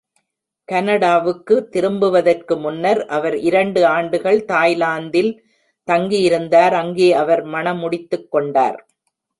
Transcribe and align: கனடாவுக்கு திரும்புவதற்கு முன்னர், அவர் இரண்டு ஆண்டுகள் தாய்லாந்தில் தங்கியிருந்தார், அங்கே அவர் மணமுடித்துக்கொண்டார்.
கனடாவுக்கு 0.69 1.55
திரும்புவதற்கு 1.69 2.55
முன்னர், 2.57 3.01
அவர் 3.07 3.37
இரண்டு 3.39 3.81
ஆண்டுகள் 3.87 4.39
தாய்லாந்தில் 4.45 5.31
தங்கியிருந்தார், 5.87 6.73
அங்கே 6.73 7.09
அவர் 7.13 7.43
மணமுடித்துக்கொண்டார். 7.45 8.79